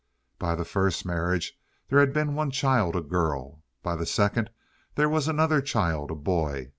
[0.39, 1.53] By the first marriage
[1.89, 3.61] there had been one child, a girl.
[3.83, 4.49] By the second
[4.95, 6.69] there was another child, a boy.